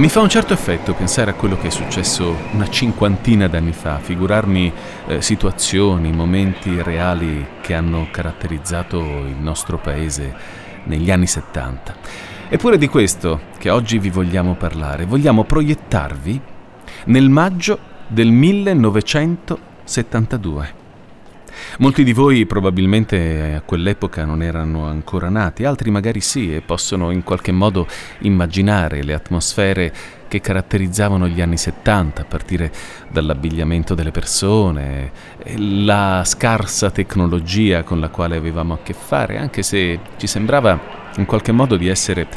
[0.00, 3.98] Mi fa un certo effetto pensare a quello che è successo una cinquantina d'anni fa,
[3.98, 4.72] figurarmi
[5.06, 10.34] eh, situazioni, momenti reali che hanno caratterizzato il nostro paese
[10.84, 11.94] negli anni 70.
[12.48, 16.40] Eppure di questo che oggi vi vogliamo parlare, vogliamo proiettarvi
[17.04, 20.79] nel maggio del 1972.
[21.78, 27.10] Molti di voi probabilmente a quell'epoca non erano ancora nati, altri magari sì e possono
[27.10, 27.86] in qualche modo
[28.20, 29.92] immaginare le atmosfere
[30.30, 32.72] che caratterizzavano gli anni 70, a partire
[33.10, 35.10] dall'abbigliamento delle persone,
[35.56, 40.78] la scarsa tecnologia con la quale avevamo a che fare, anche se ci sembrava
[41.16, 42.28] in qualche modo di essere,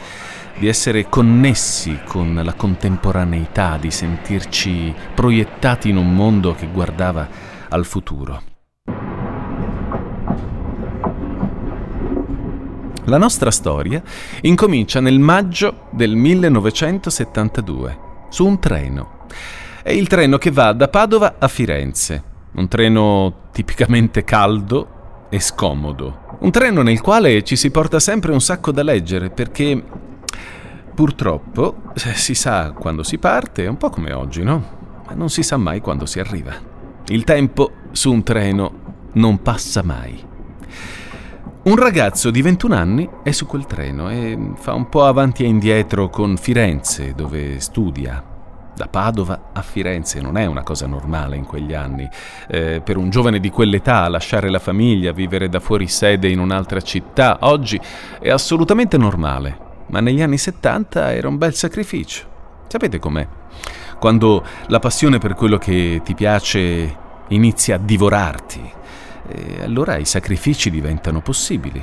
[0.57, 7.27] di essere connessi con la contemporaneità, di sentirci proiettati in un mondo che guardava
[7.69, 8.52] al futuro.
[13.07, 14.01] La nostra storia
[14.43, 17.97] incomincia nel maggio del 1972,
[18.29, 19.25] su un treno.
[19.83, 26.37] È il treno che va da Padova a Firenze, un treno tipicamente caldo e scomodo.
[26.39, 29.83] Un treno nel quale ci si porta sempre un sacco da leggere perché
[30.95, 35.01] purtroppo si sa quando si parte, un po' come oggi, no?
[35.05, 36.53] Ma non si sa mai quando si arriva.
[37.07, 38.71] Il tempo su un treno
[39.13, 40.31] non passa mai.
[41.65, 45.47] Un ragazzo di 21 anni è su quel treno e fa un po' avanti e
[45.47, 48.21] indietro con Firenze, dove studia.
[48.75, 52.05] Da Padova a Firenze non è una cosa normale in quegli anni.
[52.49, 56.81] Eh, per un giovane di quell'età lasciare la famiglia, vivere da fuori sede in un'altra
[56.81, 57.79] città, oggi
[58.19, 59.57] è assolutamente normale.
[59.87, 62.25] Ma negli anni 70 era un bel sacrificio.
[62.67, 63.25] Sapete com'è?
[63.99, 66.97] Quando la passione per quello che ti piace
[67.29, 68.81] inizia a divorarti
[69.27, 71.81] e allora i sacrifici diventano possibili.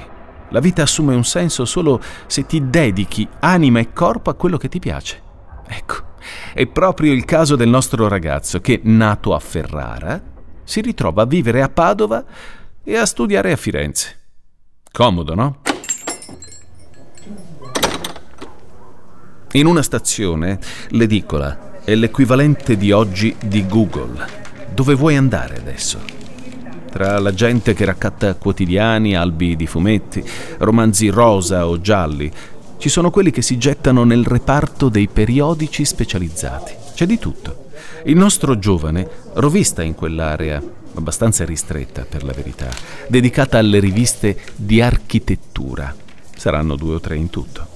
[0.51, 4.69] La vita assume un senso solo se ti dedichi anima e corpo a quello che
[4.69, 5.23] ti piace.
[5.67, 6.15] Ecco,
[6.53, 10.21] è proprio il caso del nostro ragazzo che, nato a Ferrara,
[10.65, 12.25] si ritrova a vivere a Padova
[12.83, 14.19] e a studiare a Firenze.
[14.91, 15.61] Comodo, no?
[19.53, 20.59] In una stazione,
[20.91, 24.27] l'edicola è l'equivalente di oggi di Google.
[24.73, 26.20] Dove vuoi andare adesso?
[26.91, 30.23] Tra la gente che raccatta quotidiani, albi di fumetti,
[30.59, 32.31] romanzi rosa o gialli.
[32.77, 36.75] Ci sono quelli che si gettano nel reparto dei periodici specializzati.
[36.95, 37.67] C'è di tutto.
[38.05, 40.63] Il nostro giovane rovista in quell'area,
[40.95, 42.69] abbastanza ristretta per la verità,
[43.09, 45.95] dedicata alle riviste di architettura.
[46.35, 47.67] Saranno due o tre in tutto.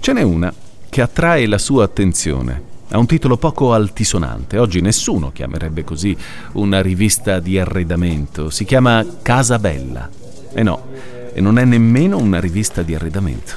[0.00, 0.52] Ce n'è una
[0.88, 4.56] che attrae la sua attenzione ha un titolo poco altisonante.
[4.56, 6.16] Oggi nessuno chiamerebbe così
[6.52, 8.50] una rivista di arredamento.
[8.50, 10.08] Si chiama Casa Bella.
[10.52, 10.86] E no,
[11.32, 13.52] e non è nemmeno una rivista di arredamento.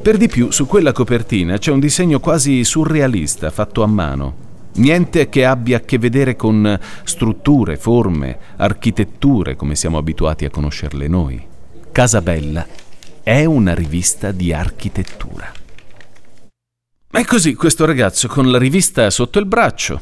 [0.00, 4.42] Per di più, su quella copertina c'è un disegno quasi surrealista fatto a mano.
[4.74, 11.08] Niente che abbia a che vedere con strutture, forme, architetture come siamo abituati a conoscerle
[11.08, 11.44] noi.
[11.90, 12.64] Casa Bella
[13.24, 15.62] è una rivista di architettura.
[17.16, 20.00] E così questo ragazzo con la rivista sotto il braccio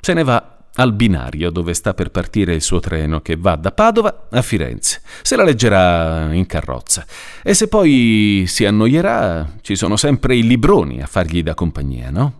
[0.00, 3.70] se ne va al binario dove sta per partire il suo treno che va da
[3.70, 5.00] Padova a Firenze.
[5.22, 7.06] Se la leggerà in carrozza
[7.44, 12.32] e se poi si annoierà ci sono sempre i libroni a fargli da compagnia, no?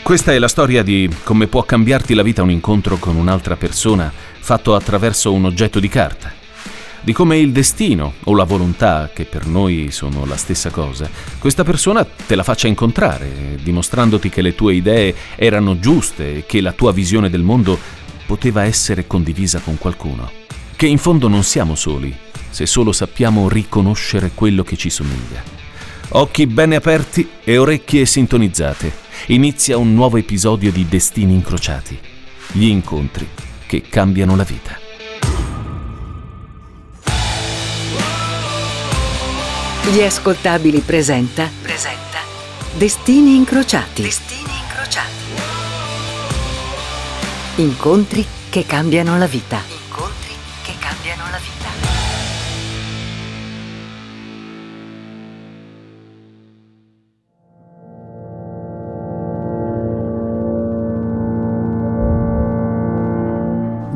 [0.00, 4.12] Questa è la storia di come può cambiarti la vita un incontro con un'altra persona
[4.38, 6.38] fatto attraverso un oggetto di carta
[7.02, 11.64] di come il destino o la volontà, che per noi sono la stessa cosa, questa
[11.64, 16.72] persona te la faccia incontrare, dimostrandoti che le tue idee erano giuste e che la
[16.72, 17.78] tua visione del mondo
[18.26, 20.30] poteva essere condivisa con qualcuno.
[20.76, 22.14] Che in fondo non siamo soli,
[22.50, 25.42] se solo sappiamo riconoscere quello che ci somiglia.
[26.10, 28.92] Occhi bene aperti e orecchie sintonizzate.
[29.26, 31.98] Inizia un nuovo episodio di Destini incrociati.
[32.52, 33.28] Gli incontri
[33.66, 34.79] che cambiano la vita.
[39.82, 41.50] Gli ascoltabili presenta.
[41.62, 42.18] Presenta.
[42.76, 44.02] Destini incrociati.
[44.02, 45.08] Destini incrociati.
[47.56, 49.60] Incontri che cambiano la vita.
[49.68, 51.68] Incontri che cambiano la vita.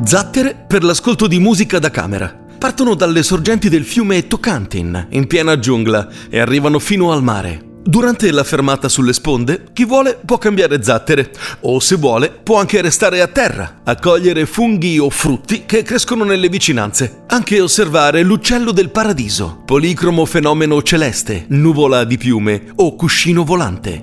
[0.03, 5.59] Zattere per l'ascolto di musica da camera partono dalle sorgenti del fiume Tocantins, in piena
[5.59, 7.81] giungla, e arrivano fino al mare.
[7.83, 12.81] Durante la fermata sulle sponde, chi vuole può cambiare zattere, o se vuole può anche
[12.81, 18.71] restare a terra, a cogliere funghi o frutti che crescono nelle vicinanze, anche osservare l'uccello
[18.71, 24.01] del paradiso, policromo fenomeno celeste, nuvola di piume o cuscino volante.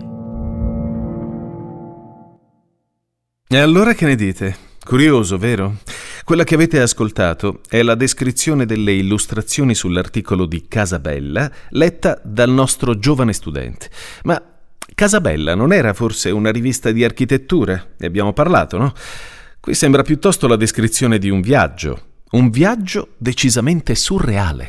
[3.49, 4.57] E allora che ne dite?
[4.85, 5.79] Curioso, vero?
[6.25, 12.97] Quella che avete ascoltato è la descrizione delle illustrazioni sull'articolo di Casabella letta dal nostro
[12.97, 13.91] giovane studente.
[14.23, 14.41] Ma
[14.95, 17.85] Casabella non era forse una rivista di architettura?
[17.97, 18.93] Ne abbiamo parlato, no?
[19.59, 24.69] Qui sembra piuttosto la descrizione di un viaggio, un viaggio decisamente surreale.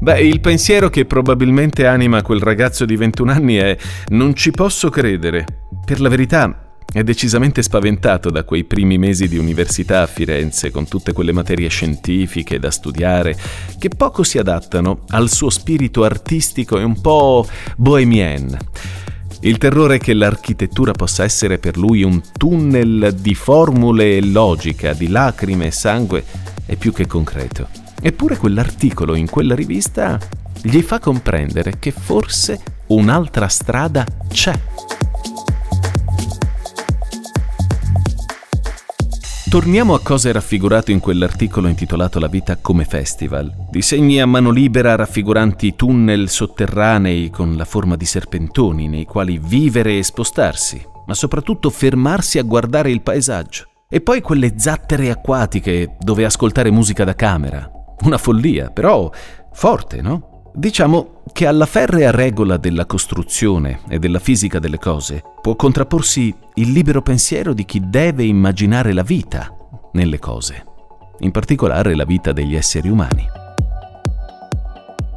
[0.00, 3.76] Beh, il pensiero che probabilmente anima quel ragazzo di 21 anni è
[4.08, 5.63] non ci posso credere.
[5.84, 10.88] Per la verità, è decisamente spaventato da quei primi mesi di università a Firenze, con
[10.88, 13.36] tutte quelle materie scientifiche da studiare,
[13.78, 17.46] che poco si adattano al suo spirito artistico e un po'
[17.76, 18.56] bohemien.
[19.40, 25.08] Il terrore che l'architettura possa essere per lui un tunnel di formule e logica, di
[25.08, 26.24] lacrime e sangue,
[26.64, 27.68] è più che concreto.
[28.00, 30.18] Eppure quell'articolo in quella rivista
[30.62, 34.72] gli fa comprendere che forse un'altra strada c'è.
[39.54, 43.68] Torniamo a cosa è raffigurato in quell'articolo intitolato La vita come festival.
[43.70, 49.96] Disegni a mano libera raffiguranti tunnel sotterranei con la forma di serpentoni nei quali vivere
[49.96, 53.68] e spostarsi, ma soprattutto fermarsi a guardare il paesaggio.
[53.88, 57.70] E poi quelle zattere acquatiche dove ascoltare musica da camera,
[58.02, 59.08] una follia, però
[59.52, 60.33] forte, no?
[60.56, 66.70] Diciamo che alla ferrea regola della costruzione e della fisica delle cose può contrapporsi il
[66.70, 69.52] libero pensiero di chi deve immaginare la vita
[69.94, 70.64] nelle cose,
[71.18, 73.26] in particolare la vita degli esseri umani.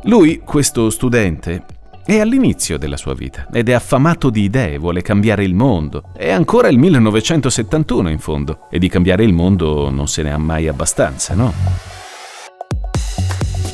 [0.05, 1.65] Lui, questo studente,
[2.03, 6.05] è all'inizio della sua vita ed è affamato di idee, vuole cambiare il mondo.
[6.15, 10.37] È ancora il 1971 in fondo e di cambiare il mondo non se ne ha
[10.39, 11.96] mai abbastanza, no?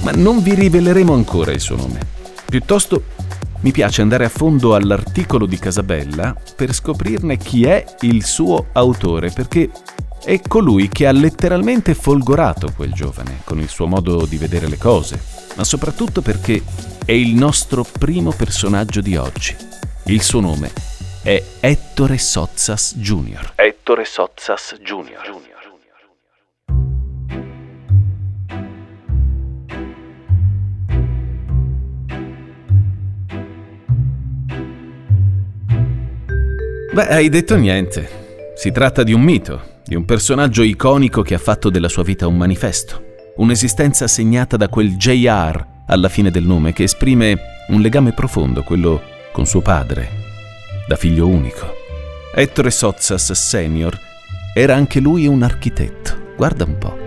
[0.03, 1.99] Ma non vi riveleremo ancora il suo nome.
[2.45, 3.03] Piuttosto
[3.61, 9.31] mi piace andare a fondo all'articolo di Casabella per scoprirne chi è il suo autore,
[9.31, 9.71] perché
[10.23, 14.77] è colui che ha letteralmente folgorato quel giovane con il suo modo di vedere le
[14.77, 15.21] cose,
[15.55, 16.61] ma soprattutto perché
[17.05, 19.55] è il nostro primo personaggio di oggi.
[20.05, 20.71] Il suo nome
[21.21, 23.53] è Ettore Sozzas Jr.
[23.55, 25.62] Ettore Sozzas Jr.
[36.93, 38.53] Beh, hai detto niente.
[38.53, 42.27] Si tratta di un mito, di un personaggio iconico che ha fatto della sua vita
[42.27, 43.15] un manifesto.
[43.37, 47.35] Un'esistenza segnata da quel JR alla fine del nome che esprime
[47.69, 49.01] un legame profondo, quello
[49.31, 50.07] con suo padre,
[50.87, 51.65] da figlio unico.
[52.35, 53.99] Ettore Sozzas Senior
[54.53, 56.33] era anche lui un architetto.
[56.37, 57.02] Guarda un po'.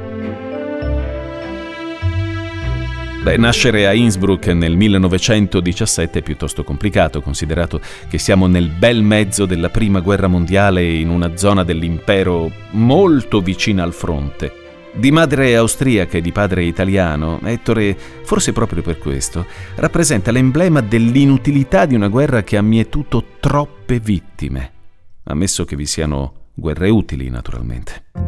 [3.27, 9.47] Beh, nascere a Innsbruck nel 1917 è piuttosto complicato, considerato che siamo nel bel mezzo
[9.47, 14.53] della Prima Guerra Mondiale in una zona dell'impero molto vicina al fronte.
[14.95, 19.45] Di madre austriaca e di padre italiano, Ettore, forse proprio per questo,
[19.75, 24.71] rappresenta l'emblema dell'inutilità di una guerra che ha mietuto troppe vittime,
[25.25, 28.26] ammesso che vi siano guerre utili, naturalmente.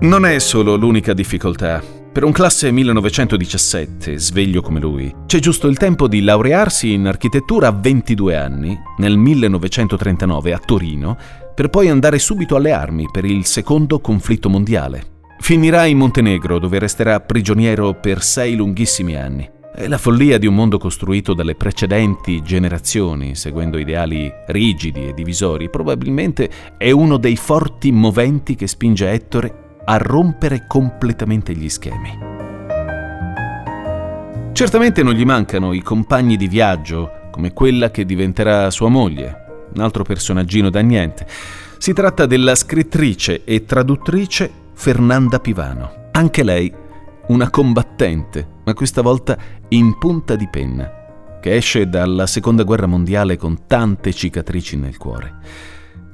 [0.00, 1.82] Non è solo l'unica difficoltà.
[2.12, 7.66] Per un classe 1917, sveglio come lui, c'è giusto il tempo di laurearsi in architettura
[7.66, 11.18] a 22 anni, nel 1939 a Torino,
[11.52, 15.02] per poi andare subito alle armi per il secondo conflitto mondiale.
[15.40, 19.50] Finirà in Montenegro, dove resterà prigioniero per sei lunghissimi anni.
[19.74, 25.68] È la follia di un mondo costruito dalle precedenti generazioni, seguendo ideali rigidi e divisori,
[25.68, 32.18] probabilmente è uno dei forti moventi che spinge Ettore a rompere completamente gli schemi.
[34.52, 39.80] Certamente non gli mancano i compagni di viaggio, come quella che diventerà sua moglie, un
[39.80, 41.26] altro personaggino da niente.
[41.78, 46.08] Si tratta della scrittrice e traduttrice Fernanda Pivano.
[46.12, 46.70] Anche lei
[47.28, 53.38] una combattente, ma questa volta in punta di penna, che esce dalla seconda guerra mondiale
[53.38, 55.34] con tante cicatrici nel cuore.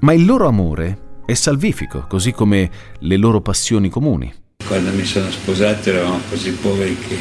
[0.01, 4.33] Ma il loro amore è salvifico, così come le loro passioni comuni.
[4.67, 7.19] Quando mi sono sposato eravamo così poveri che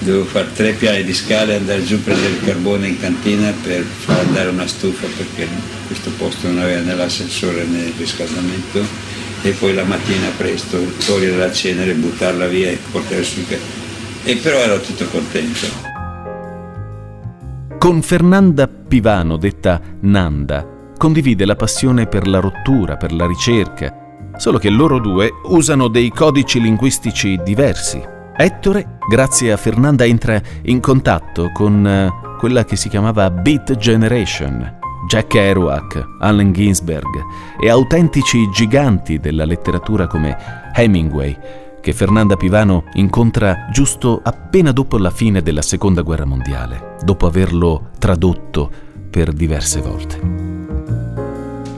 [0.00, 3.82] dovevo fare tre piani di scale, andare giù a prendere il carbone in cantina per
[3.82, 5.48] far andare una stufa perché
[5.86, 8.84] questo posto non aveva né l'ascensore né il riscaldamento
[9.42, 13.44] e poi la mattina presto togliere la cenere, buttarla via e portare sul
[14.24, 15.66] e però ero tutto contento.
[17.78, 23.94] Con Fernanda Pivano, detta Nanda, condivide la passione per la rottura, per la ricerca,
[24.36, 28.02] solo che loro due usano dei codici linguistici diversi.
[28.36, 34.78] Ettore, grazie a Fernanda, entra in contatto con uh, quella che si chiamava Beat Generation,
[35.08, 37.08] Jack Kerouac, Allen Ginsberg
[37.60, 40.36] e autentici giganti della letteratura come
[40.74, 41.36] Hemingway,
[41.80, 47.90] che Fernanda Pivano incontra giusto appena dopo la fine della Seconda Guerra Mondiale, dopo averlo
[47.98, 48.70] tradotto
[49.10, 50.47] per diverse volte.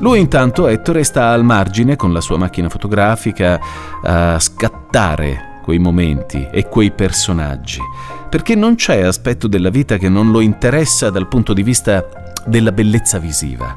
[0.00, 3.60] Lui intanto, Ettore, sta al margine con la sua macchina fotografica
[4.02, 7.80] a scattare quei momenti e quei personaggi,
[8.28, 12.72] perché non c'è aspetto della vita che non lo interessa dal punto di vista della
[12.72, 13.74] bellezza visiva,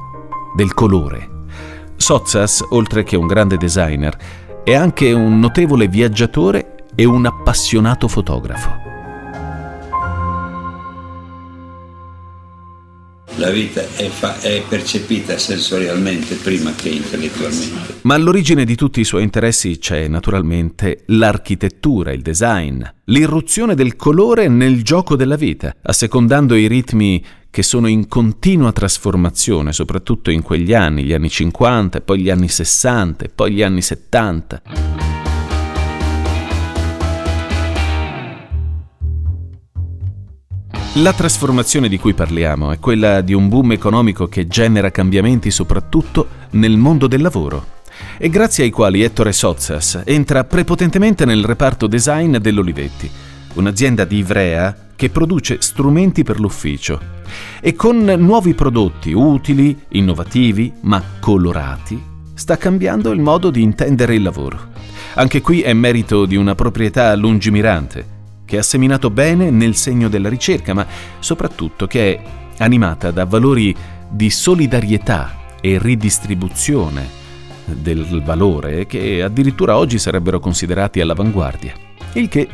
[0.55, 1.29] del colore.
[1.97, 4.15] Sozzas, oltre che un grande designer,
[4.63, 8.82] è anche un notevole viaggiatore e un appassionato fotografo.
[13.37, 17.95] La vita è, fa- è, percepita sensorialmente prima che intellettualmente.
[18.03, 24.47] Ma all'origine di tutti i suoi interessi c'è naturalmente l'architettura, il design, l'irruzione del colore
[24.47, 30.73] nel gioco della vita, assecondando i ritmi che sono in continua trasformazione, soprattutto in quegli
[30.73, 35.02] anni, gli anni 50, poi gli anni 60, poi gli anni 70.
[40.97, 46.27] La trasformazione di cui parliamo è quella di un boom economico che genera cambiamenti soprattutto
[46.51, 47.65] nel mondo del lavoro
[48.15, 53.09] e grazie ai quali Ettore Sozzas entra prepotentemente nel reparto design dell'Olivetti,
[53.55, 56.99] un'azienda di Ivrea che produce strumenti per l'ufficio
[57.59, 61.99] e con nuovi prodotti utili, innovativi, ma colorati,
[62.35, 64.69] sta cambiando il modo di intendere il lavoro.
[65.15, 68.12] Anche qui è merito di una proprietà lungimirante
[68.53, 70.85] che ha seminato bene nel segno della ricerca, ma
[71.17, 72.21] soprattutto che è
[72.59, 73.75] animata da valori
[74.07, 77.21] di solidarietà e ridistribuzione
[77.65, 81.73] del valore che addirittura oggi sarebbero considerati all'avanguardia.
[82.13, 82.47] Il che,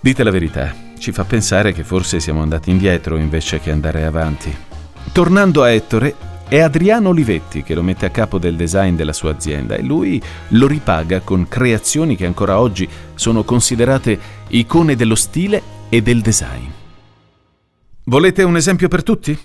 [0.00, 4.52] dite la verità, ci fa pensare che forse siamo andati indietro invece che andare avanti.
[5.12, 6.16] Tornando a Ettore,
[6.54, 10.22] è Adriano Olivetti che lo mette a capo del design della sua azienda e lui
[10.50, 14.16] lo ripaga con creazioni che ancora oggi sono considerate
[14.50, 16.66] icone dello stile e del design.
[18.04, 19.36] Volete un esempio per tutti?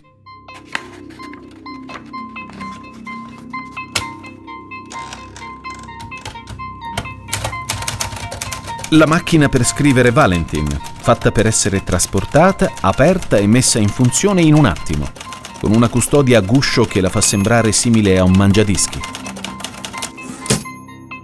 [8.90, 10.68] La macchina per scrivere Valentin,
[11.00, 15.29] fatta per essere trasportata, aperta e messa in funzione in un attimo
[15.60, 19.00] con una custodia a guscio che la fa sembrare simile a un mangiadischi.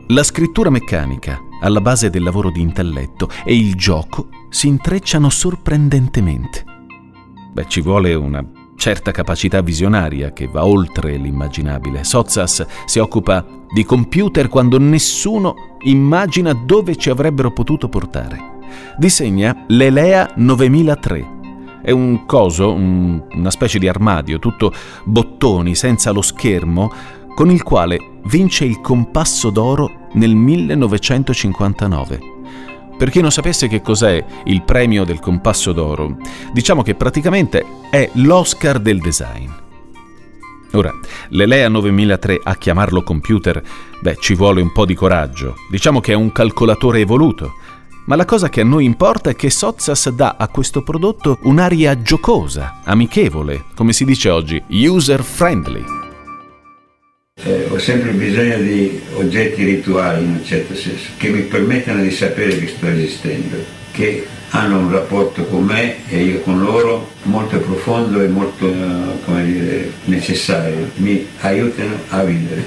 [0.07, 6.63] La scrittura meccanica, alla base del lavoro di intelletto, e il gioco si intrecciano sorprendentemente.
[7.53, 12.03] Beh, ci vuole una certa capacità visionaria che va oltre l'immaginabile.
[12.03, 18.53] Sozzas si occupa di computer quando nessuno immagina dove ci avrebbero potuto portare.
[18.97, 21.34] Disegna l'Elea 9003,
[21.85, 24.73] è un coso, un, una specie di armadio, tutto
[25.03, 26.91] bottoni, senza lo schermo,
[27.35, 32.19] con il quale vince il compasso d'oro nel 1959.
[32.97, 36.17] Per chi non sapesse che cos'è il premio del compasso d'oro,
[36.51, 39.49] diciamo che praticamente è l'Oscar del design.
[40.71, 40.91] Ora,
[41.29, 43.61] l'Elea 9003 a chiamarlo computer,
[44.01, 45.53] beh, ci vuole un po' di coraggio.
[45.69, 47.53] Diciamo che è un calcolatore evoluto
[48.05, 52.01] ma la cosa che a noi importa è che Sozzas dà a questo prodotto un'aria
[52.01, 55.83] giocosa, amichevole, come si dice oggi, user friendly.
[57.43, 62.11] Eh, ho sempre bisogno di oggetti rituali in un certo senso, che mi permettano di
[62.11, 63.57] sapere che sto esistendo,
[63.95, 69.91] che hanno un rapporto con me e io con loro molto profondo e molto dire,
[70.05, 72.63] necessario, mi aiutano a vivere.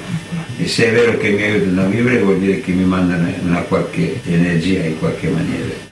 [0.57, 3.61] E se è vero che mi aiutano a vivere vuol dire che mi mandano una
[3.61, 5.87] qualche energia in qualche maniera.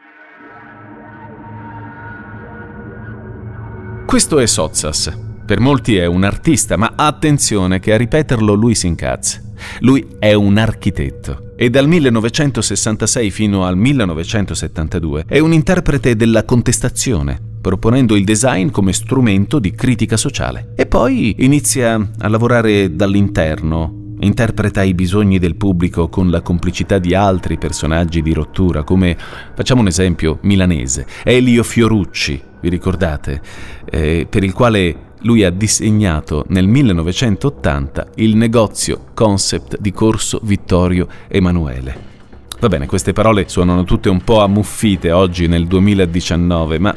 [4.07, 5.25] Questo è Sozzas.
[5.45, 9.45] Per molti è un artista, ma attenzione che a ripeterlo lui si incazza.
[9.80, 17.40] Lui è un architetto e dal 1966 fino al 1972 è un interprete della contestazione,
[17.61, 20.73] proponendo il design come strumento di critica sociale.
[20.76, 27.14] E poi inizia a lavorare dall'interno interpreta i bisogni del pubblico con la complicità di
[27.14, 29.16] altri personaggi di rottura, come,
[29.54, 33.40] facciamo un esempio, milanese, Elio Fiorucci, vi ricordate?
[33.85, 41.09] Eh, per il quale lui ha disegnato nel 1980 il negozio concept di Corso Vittorio
[41.26, 42.14] Emanuele.
[42.61, 46.95] Va bene, queste parole suonano tutte un po' ammuffite oggi nel 2019, ma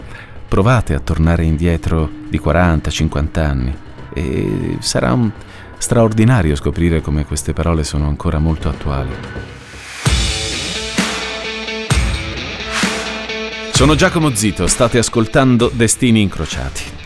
[0.47, 3.75] provate a tornare indietro di 40-50 anni
[4.13, 5.17] e sarà
[5.77, 9.11] straordinario scoprire come queste parole sono ancora molto attuali.
[13.71, 16.98] Sono Giacomo Zito, state ascoltando Destini Incrociati.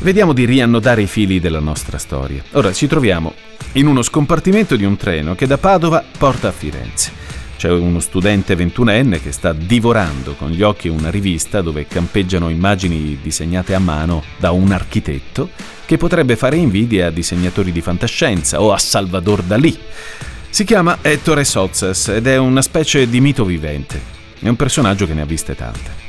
[0.00, 2.42] Vediamo di riannodare i fili della nostra storia.
[2.52, 3.32] Ora ci troviamo
[3.72, 7.10] in uno scompartimento di un treno che da Padova porta a Firenze.
[7.56, 13.18] C'è uno studente ventunenne che sta divorando con gli occhi una rivista dove campeggiano immagini
[13.22, 15.48] disegnate a mano da un architetto
[15.86, 19.76] che potrebbe fare invidia a disegnatori di fantascienza o a Salvador Dalì.
[20.50, 23.98] Si chiama Ettore Sozzas ed è una specie di mito vivente.
[24.38, 26.05] È un personaggio che ne ha viste tante.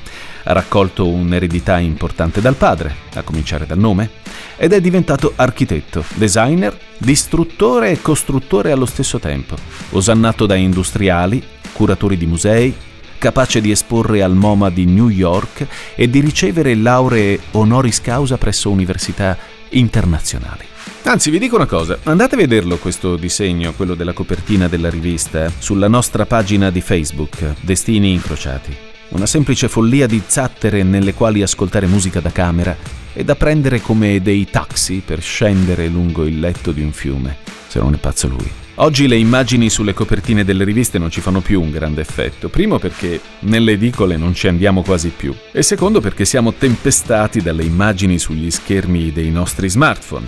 [0.49, 4.09] Ha raccolto un'eredità importante dal padre, a cominciare dal nome,
[4.55, 9.57] ed è diventato architetto, designer, distruttore e costruttore allo stesso tempo,
[9.89, 12.73] osannato da industriali, curatori di musei,
[13.17, 18.69] capace di esporre al MoMA di New York e di ricevere lauree honoris causa presso
[18.69, 19.37] università
[19.71, 20.63] internazionali.
[21.03, 25.51] Anzi, vi dico una cosa, andate a vederlo questo disegno, quello della copertina della rivista,
[25.57, 28.86] sulla nostra pagina di Facebook, Destini Incrociati.
[29.09, 32.75] Una semplice follia di zattere nelle quali ascoltare musica da camera
[33.13, 37.37] e da prendere come dei taxi per scendere lungo il letto di un fiume,
[37.67, 38.51] se non è pazzo lui.
[38.75, 42.79] Oggi le immagini sulle copertine delle riviste non ci fanno più un grande effetto, primo
[42.79, 48.19] perché nelle edicole non ci andiamo quasi più e secondo perché siamo tempestati dalle immagini
[48.19, 50.27] sugli schermi dei nostri smartphone.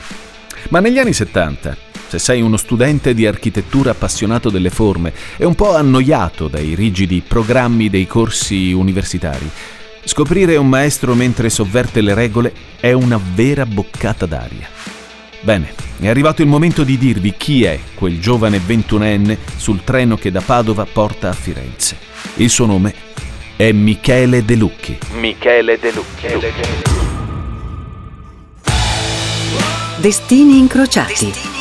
[0.69, 1.77] Ma negli anni 70,
[2.09, 7.23] se sei uno studente di architettura appassionato delle forme e un po' annoiato dai rigidi
[7.25, 9.49] programmi dei corsi universitari,
[10.09, 14.67] Scoprire un maestro mentre sovverte le regole è una vera boccata d'aria.
[15.41, 20.31] Bene, è arrivato il momento di dirvi chi è quel giovane ventunenne sul treno che
[20.31, 21.95] da Padova porta a Firenze.
[22.37, 22.93] Il suo nome
[23.55, 24.97] è Michele De Lucchi.
[25.19, 26.27] Michele De Lucchi.
[29.97, 31.21] Destini incrociati.
[31.21, 31.58] Destini incrociati.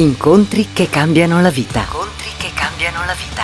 [0.00, 1.80] Incontri che cambiano la vita.
[1.80, 3.42] Incontri che cambiano la vita.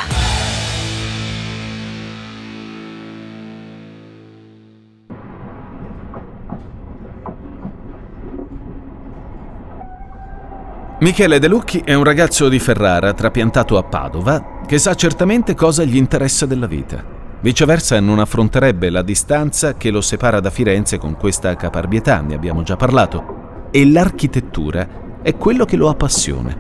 [11.01, 15.83] Michele De Lucchi è un ragazzo di Ferrara trapiantato a Padova che sa certamente cosa
[15.83, 17.05] gli interessa della vita.
[17.40, 22.62] Viceversa non affronterebbe la distanza che lo separa da Firenze con questa caparbietà, ne abbiamo
[22.62, 23.67] già parlato.
[23.73, 26.55] E l'architettura è quello che lo appassiona.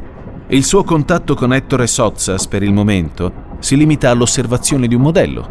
[0.46, 5.48] Il suo contatto con Ettore Sozzas per il momento si limita all'osservazione di un modello.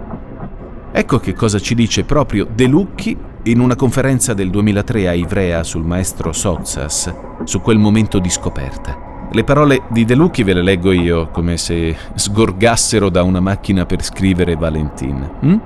[0.91, 5.63] Ecco che cosa ci dice proprio De Lucchi in una conferenza del 2003 a Ivrea
[5.63, 9.27] sul maestro Sozzas, su quel momento di scoperta.
[9.31, 13.85] Le parole di De Lucchi ve le leggo io, come se sgorgassero da una macchina
[13.85, 15.29] per scrivere Valentin.
[15.39, 15.61] Hm?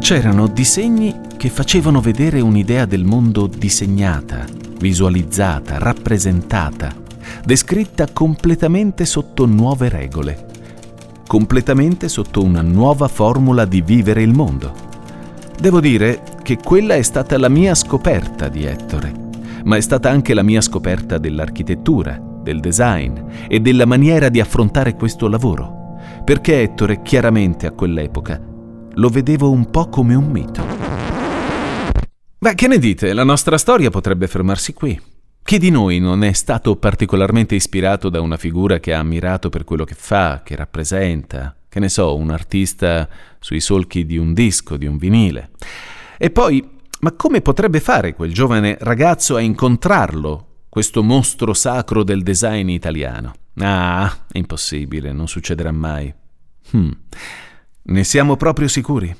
[0.00, 4.44] C'erano disegni che facevano vedere un'idea del mondo disegnata,
[4.78, 6.94] visualizzata, rappresentata,
[7.42, 10.48] descritta completamente sotto nuove regole
[11.28, 14.72] completamente sotto una nuova formula di vivere il mondo.
[15.60, 19.12] Devo dire che quella è stata la mia scoperta di Ettore,
[19.64, 24.94] ma è stata anche la mia scoperta dell'architettura, del design e della maniera di affrontare
[24.94, 28.40] questo lavoro, perché Ettore chiaramente a quell'epoca
[28.90, 30.77] lo vedevo un po' come un mito.
[32.40, 33.12] Beh, che ne dite?
[33.14, 35.00] La nostra storia potrebbe fermarsi qui.
[35.42, 39.64] Chi di noi non è stato particolarmente ispirato da una figura che ha ammirato per
[39.64, 43.08] quello che fa, che rappresenta, che ne so, un artista
[43.40, 45.50] sui solchi di un disco, di un vinile?
[46.16, 46.64] E poi,
[47.00, 53.34] ma come potrebbe fare quel giovane ragazzo a incontrarlo, questo mostro sacro del design italiano?
[53.56, 56.14] Ah, impossibile, non succederà mai.
[56.70, 56.90] Hmm.
[57.82, 59.12] Ne siamo proprio sicuri?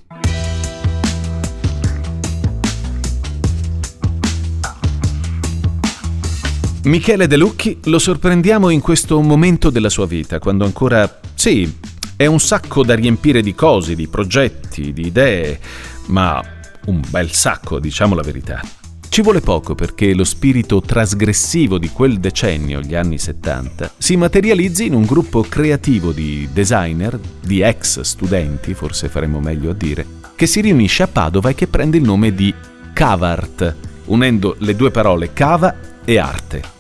[6.89, 11.71] Michele De Lucchi lo sorprendiamo in questo momento della sua vita, quando ancora, sì,
[12.17, 15.61] è un sacco da riempire di cose, di progetti, di idee,
[16.07, 16.43] ma
[16.87, 18.63] un bel sacco, diciamo la verità.
[19.07, 24.87] Ci vuole poco perché lo spirito trasgressivo di quel decennio, gli anni 70, si materializzi
[24.87, 30.47] in un gruppo creativo di designer, di ex studenti, forse faremmo meglio a dire, che
[30.47, 32.53] si riunisce a Padova e che prende il nome di
[32.95, 36.77] Cavart, unendo le due parole cava e arte.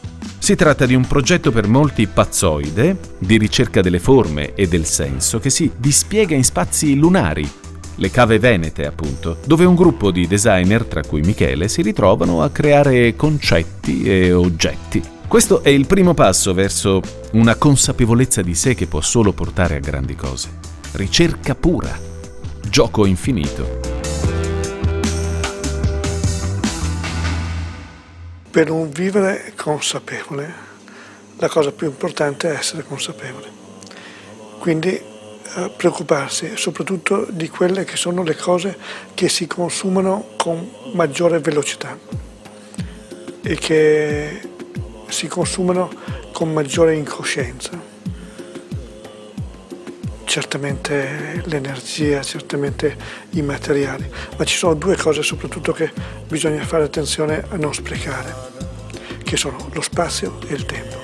[0.49, 5.41] Si tratta di un progetto per molti pazzoide, di ricerca delle forme e del senso,
[5.41, 7.47] che si dispiega in spazi lunari,
[7.97, 12.49] le cave venete appunto, dove un gruppo di designer, tra cui Michele, si ritrovano a
[12.49, 15.03] creare concetti e oggetti.
[15.29, 19.81] Questo è il primo passo verso una consapevolezza di sé che può solo portare a
[19.81, 20.49] grandi cose.
[20.93, 21.95] Ricerca pura,
[22.71, 23.88] gioco infinito.
[28.59, 30.53] Per un vivere consapevole,
[31.37, 33.47] la cosa più importante è essere consapevole.
[34.59, 38.77] Quindi eh, preoccuparsi soprattutto di quelle che sono le cose
[39.15, 41.97] che si consumano con maggiore velocità
[43.43, 44.41] e che
[45.07, 45.93] si consumano
[46.33, 47.88] con maggiore incoscienza.
[50.41, 52.97] Certamente l'energia, certamente
[53.31, 55.91] i materiali, ma ci sono due cose soprattutto che
[56.29, 58.33] bisogna fare attenzione a non sprecare,
[59.25, 60.97] che sono lo spazio e il tempo.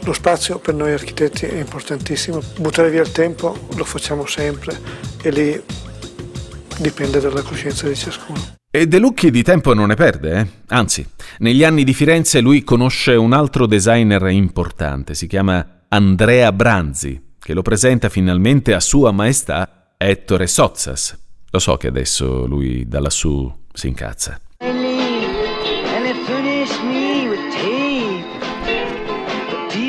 [0.00, 4.76] Lo spazio per noi architetti è importantissimo, buttare via il tempo lo facciamo sempre
[5.22, 5.62] e lì
[6.78, 8.56] dipende dalla coscienza di ciascuno.
[8.68, 10.46] E De Lucchi di tempo non ne perde, eh?
[10.74, 11.08] Anzi,
[11.38, 17.54] negli anni di Firenze lui conosce un altro designer importante, si chiama Andrea Branzi, che
[17.54, 21.18] lo presenta finalmente a Sua Maestà Ettore Sozzas.
[21.50, 24.40] Lo so che adesso lui da lassù si incazza.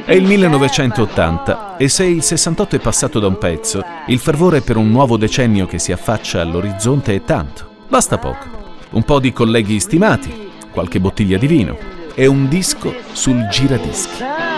[0.04, 4.78] È il 1980 e se il 68 è passato da un pezzo, il fervore per
[4.78, 7.70] un nuovo decennio che si affaccia all'orizzonte è tanto.
[7.88, 8.62] Basta poco
[8.92, 11.78] un po' di colleghi stimati, qualche bottiglia di vino
[12.14, 14.51] e un disco sul giradischi.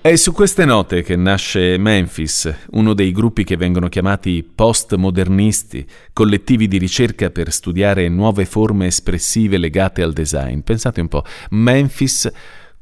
[0.00, 6.66] È su queste note che nasce Memphis, uno dei gruppi che vengono chiamati postmodernisti, collettivi
[6.66, 10.60] di ricerca per studiare nuove forme espressive legate al design.
[10.60, 12.30] Pensate un po', Memphis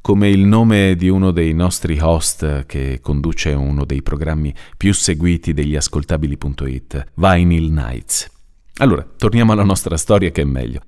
[0.00, 5.52] come il nome di uno dei nostri host che conduce uno dei programmi più seguiti
[5.52, 8.33] degli ascoltabili.it, Vinyl Nights.
[8.78, 10.80] Allora, torniamo alla nostra storia che è meglio.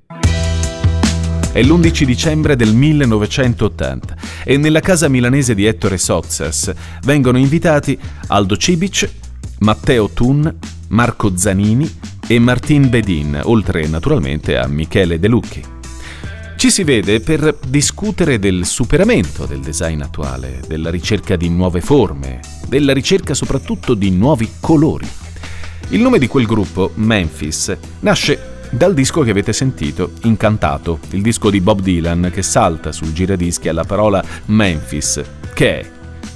[1.53, 7.97] È l'11 dicembre del 1980 e nella casa milanese di Ettore Sozzas vengono invitati
[8.27, 9.09] Aldo Cibic,
[9.61, 10.53] Matteo Thun,
[10.89, 11.89] Marco Zanini
[12.27, 15.63] e Martin Bedin, oltre naturalmente a Michele De Lucchi.
[16.57, 22.41] Ci si vede per discutere del superamento del design attuale, della ricerca di nuove forme,
[22.67, 25.07] della ricerca soprattutto di nuovi colori.
[25.91, 31.49] Il nome di quel gruppo, Memphis, nasce dal disco che avete sentito, Incantato, il disco
[31.49, 35.23] di Bob Dylan che salta sul giradischi alla parola Memphis,
[35.55, 35.91] che è,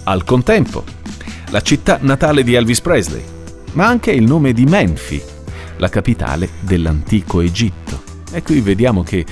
[0.05, 0.85] al contempo,
[1.51, 3.23] la città natale di Elvis Presley,
[3.73, 5.21] ma anche il nome di Menfi,
[5.79, 8.03] la capitale dell'antico Egitto.
[8.31, 9.27] E qui vediamo che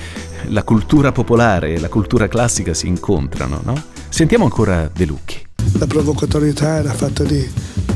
[0.47, 3.81] la cultura popolare e la cultura classica si incontrano, no?
[4.09, 5.47] Sentiamo ancora De Lucchi.
[5.77, 7.49] La provocatorietà era fatta di,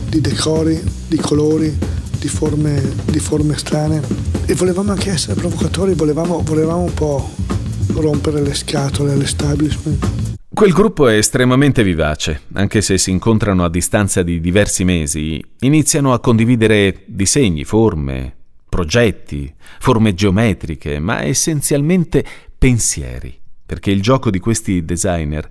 [0.08, 1.78] di decori, di colori,
[2.24, 4.02] di forme, di forme, strane
[4.46, 7.30] e volevamo anche essere provocatori, volevamo, volevamo un po'
[7.96, 10.38] rompere le scatole all'establishment.
[10.54, 16.14] Quel gruppo è estremamente vivace, anche se si incontrano a distanza di diversi mesi, iniziano
[16.14, 18.34] a condividere disegni, forme,
[18.70, 22.24] progetti, forme geometriche, ma essenzialmente
[22.58, 25.46] pensieri, perché il gioco di questi designer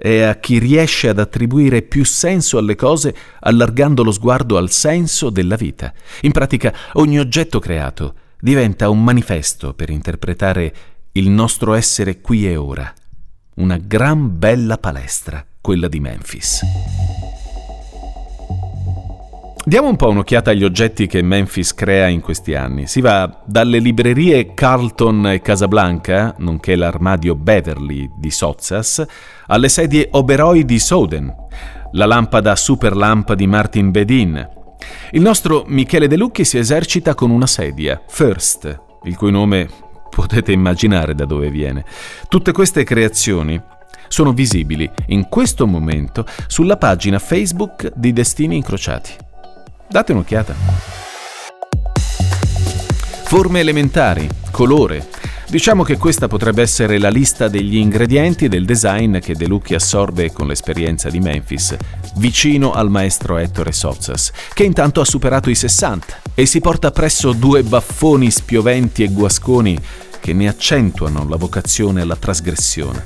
[0.00, 5.28] è a chi riesce ad attribuire più senso alle cose allargando lo sguardo al senso
[5.28, 5.92] della vita.
[6.22, 10.74] In pratica ogni oggetto creato diventa un manifesto per interpretare
[11.12, 12.90] il nostro essere qui e ora.
[13.56, 16.60] Una gran bella palestra, quella di Memphis.
[19.70, 22.88] Diamo un po' un'occhiata agli oggetti che Memphis crea in questi anni.
[22.88, 29.06] Si va dalle librerie Carlton e Casablanca, nonché l'armadio Beverly di Sozzas,
[29.46, 31.32] alle sedie Oberoi di Soden,
[31.92, 34.48] la lampada Super Lamp di Martin Bedin.
[35.12, 39.68] Il nostro Michele De Lucchi si esercita con una sedia, First, il cui nome
[40.10, 41.84] potete immaginare da dove viene.
[42.28, 43.62] Tutte queste creazioni
[44.08, 49.28] sono visibili in questo momento sulla pagina Facebook di Destini Incrociati.
[49.90, 50.54] Date un'occhiata.
[53.24, 55.08] Forme elementari, colore.
[55.48, 60.30] Diciamo che questa potrebbe essere la lista degli ingredienti del design che De Lucchi assorbe
[60.30, 61.76] con l'esperienza di Memphis,
[62.18, 67.32] vicino al maestro Ettore Sozzas, che intanto ha superato i 60 e si porta presso
[67.32, 69.76] due baffoni spioventi e guasconi
[70.20, 73.02] che ne accentuano la vocazione alla trasgressione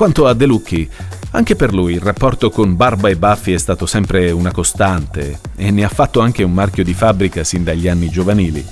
[0.00, 0.88] Quanto a De Lucchi,
[1.32, 5.70] anche per lui il rapporto con Barba e Baffi è stato sempre una costante e
[5.70, 8.64] ne ha fatto anche un marchio di fabbrica sin dagli anni giovanili.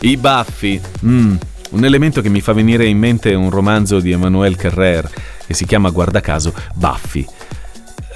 [0.00, 1.36] I baffi, mm,
[1.70, 5.10] un elemento che mi fa venire in mente un romanzo di Emmanuel Carrer
[5.46, 7.26] che si chiama guarda caso Baffi.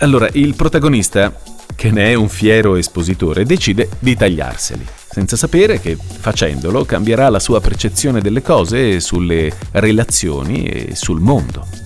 [0.01, 1.35] Allora, il protagonista,
[1.75, 7.39] che ne è un fiero espositore, decide di tagliarseli, senza sapere che facendolo cambierà la
[7.39, 11.80] sua percezione delle cose sulle relazioni e sul mondo.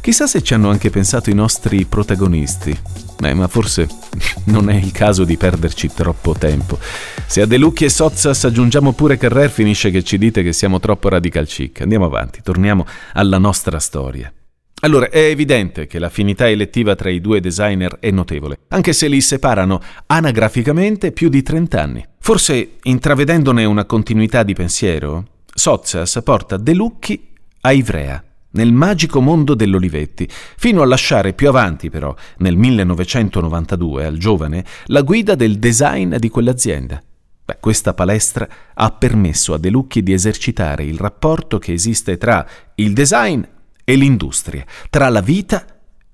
[0.00, 2.76] Chissà se ci hanno anche pensato i nostri protagonisti.
[3.18, 3.88] Beh, ma forse
[4.44, 6.78] non è il caso di perderci troppo tempo.
[7.26, 10.80] Se a De Lucchi e Sozzas aggiungiamo pure Carrer, finisce che ci dite che siamo
[10.80, 11.82] troppo radical chic.
[11.82, 14.32] Andiamo avanti, torniamo alla nostra storia.
[14.80, 19.20] Allora, è evidente che l'affinità elettiva tra i due designer è notevole, anche se li
[19.20, 22.06] separano anagraficamente più di 30 anni.
[22.20, 27.32] Forse, intravedendone una continuità di pensiero, Sozzas porta De Lucchi
[27.62, 28.22] a Ivrea,
[28.58, 35.02] nel magico mondo dell'Olivetti, fino a lasciare più avanti però, nel 1992, al giovane, la
[35.02, 37.00] guida del design di quell'azienda.
[37.44, 42.44] Beh, questa palestra ha permesso a De Lucchi di esercitare il rapporto che esiste tra
[42.74, 43.42] il design
[43.84, 45.64] e l'industria, tra la vita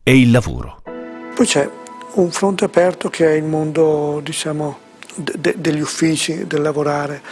[0.03, 0.83] e il lavoro.
[1.35, 1.69] Poi c'è
[2.17, 4.79] un fronte aperto che è il mondo, diciamo,
[5.17, 7.23] de- degli uffici, del lavorare,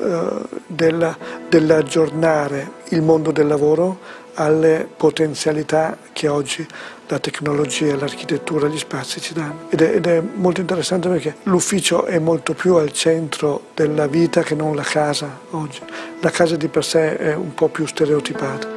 [0.00, 3.98] eh, dell'aggiornare il mondo del lavoro
[4.38, 6.66] alle potenzialità che oggi
[7.08, 9.66] la tecnologia, l'architettura, gli spazi ci danno.
[9.70, 14.42] Ed è, ed è, molto interessante perché l'ufficio è molto più al centro della vita
[14.42, 15.80] che non la casa oggi.
[16.20, 18.76] La casa di per sé è un po' più stereotipata.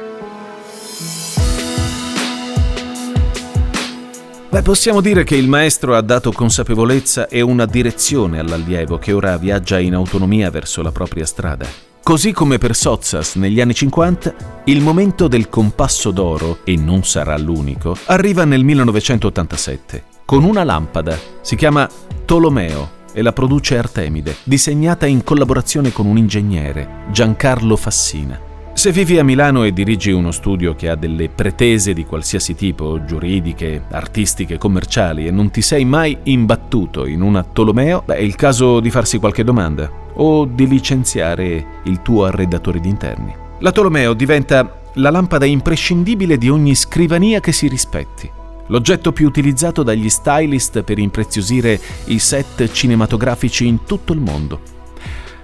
[4.48, 9.38] Beh, possiamo dire che il maestro ha dato consapevolezza e una direzione all'allievo che ora
[9.38, 11.91] viaggia in autonomia verso la propria strada.
[12.04, 14.34] Così come per Sozzas negli anni 50,
[14.64, 21.16] il momento del compasso d'oro, e non sarà l'unico, arriva nel 1987, con una lampada.
[21.42, 21.88] Si chiama
[22.24, 28.36] Tolomeo e la produce Artemide, disegnata in collaborazione con un ingegnere, Giancarlo Fassina.
[28.72, 33.04] Se vivi a Milano e dirigi uno studio che ha delle pretese di qualsiasi tipo,
[33.04, 38.34] giuridiche, artistiche, commerciali, e non ti sei mai imbattuto in una Tolomeo, beh, è il
[38.34, 43.34] caso di farsi qualche domanda o di licenziare il tuo arredatore d'interni.
[43.60, 48.30] La Tolomeo diventa la lampada imprescindibile di ogni scrivania che si rispetti,
[48.66, 54.60] l'oggetto più utilizzato dagli stylist per impreziosire i set cinematografici in tutto il mondo.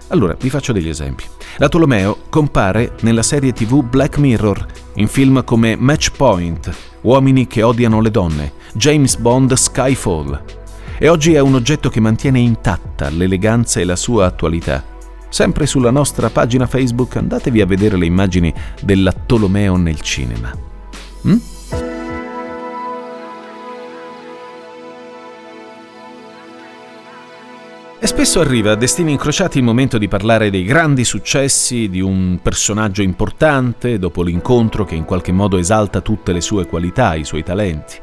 [0.08, 1.24] Allora, vi faccio degli esempi.
[1.58, 7.62] La Tolomeo compare nella serie TV Black Mirror, in film come Match Point, Uomini che
[7.62, 10.42] odiano le donne, James Bond Skyfall,
[10.98, 14.84] e oggi è un oggetto che mantiene intatta l'eleganza e la sua attualità.
[15.28, 20.52] Sempre sulla nostra pagina Facebook andatevi a vedere le immagini della Tolomeo nel cinema.
[21.26, 21.36] Mm?
[28.00, 32.38] E spesso arriva a destini incrociati il momento di parlare dei grandi successi di un
[32.42, 37.42] personaggio importante dopo l'incontro che in qualche modo esalta tutte le sue qualità, i suoi
[37.42, 37.96] talenti.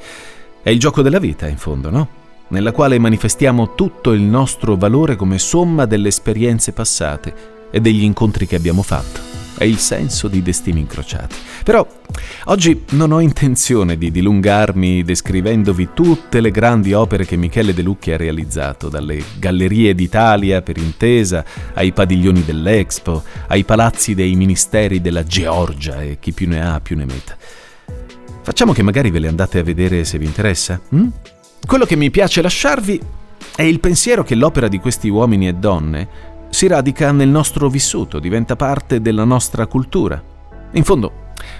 [0.61, 2.23] È il gioco della vita, in fondo, no?
[2.49, 8.45] Nella quale manifestiamo tutto il nostro valore come somma delle esperienze passate e degli incontri
[8.45, 9.33] che abbiamo fatto.
[9.57, 11.35] È il senso di destini incrociati.
[11.63, 11.87] Però
[12.45, 18.11] oggi non ho intenzione di dilungarmi descrivendovi tutte le grandi opere che Michele De Lucchi
[18.11, 25.23] ha realizzato, dalle Gallerie d'Italia per intesa, ai padiglioni dell'Expo, ai palazzi dei ministeri della
[25.23, 27.37] Georgia e chi più ne ha più ne metta.
[28.41, 30.79] Facciamo che magari ve le andate a vedere se vi interessa?
[30.89, 31.07] Hm?
[31.65, 33.01] Quello che mi piace lasciarvi
[33.55, 36.07] è il pensiero che l'opera di questi uomini e donne
[36.49, 40.21] si radica nel nostro vissuto, diventa parte della nostra cultura.
[40.73, 41.11] In fondo,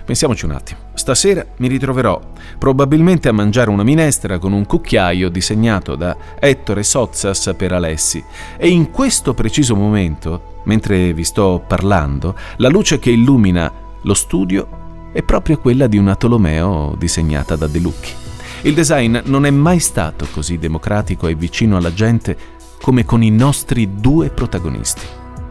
[0.06, 0.80] pensiamoci un attimo.
[0.94, 2.22] Stasera mi ritroverò
[2.60, 8.24] probabilmente a mangiare una minestra con un cucchiaio disegnato da Ettore Sozzas per Alessi
[8.58, 13.72] e in questo preciso momento, mentre vi sto parlando, la luce che illumina
[14.04, 18.25] lo studio è proprio quella di una Tolomeo disegnata da De Lucchi.
[18.66, 22.36] Il design non è mai stato così democratico e vicino alla gente
[22.82, 25.06] come con i nostri due protagonisti.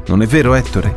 [0.09, 0.97] Non è vero, Ettore?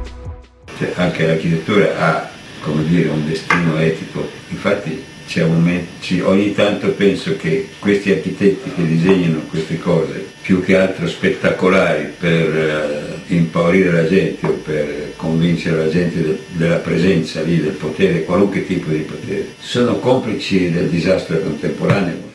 [0.80, 2.30] Cioè, anche l'architettura ha,
[2.62, 4.27] come dire, un destino etico.
[4.49, 5.03] Infatti
[5.45, 12.10] momenti, ogni tanto penso che questi architetti che disegnano queste cose, più che altro spettacolari
[12.17, 17.73] per eh, impaurire la gente o per convincere la gente de, della presenza lì del
[17.73, 22.26] potere, qualunque tipo di potere, sono complici del disastro contemporaneo.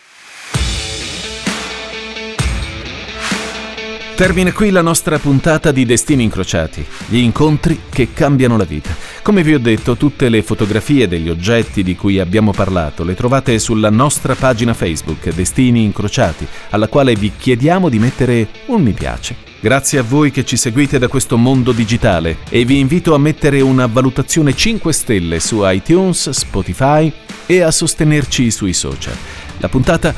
[4.14, 8.94] Termina qui la nostra puntata di Destini Incrociati, gli incontri che cambiano la vita.
[9.22, 13.58] Come vi ho detto, tutte le fotografie degli oggetti di cui abbiamo parlato le trovate
[13.58, 19.34] sulla nostra pagina Facebook Destini Incrociati, alla quale vi chiediamo di mettere un mi piace.
[19.58, 23.60] Grazie a voi che ci seguite da questo mondo digitale e vi invito a mettere
[23.60, 27.10] una valutazione 5 stelle su iTunes, Spotify
[27.46, 29.16] e a sostenerci sui social.
[29.58, 30.14] La puntata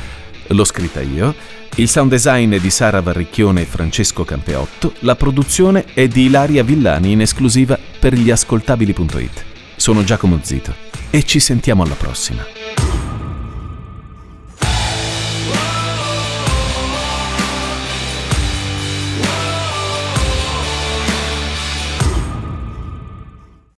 [0.47, 1.33] l'ho scritta io
[1.77, 6.63] il sound design è di Sara Varricchione e Francesco Campeotto, la produzione è di Ilaria
[6.63, 9.43] Villani in esclusiva per gli ascoltabili.it.
[9.75, 10.73] Sono Giacomo Zito
[11.09, 12.64] e ci sentiamo alla prossima.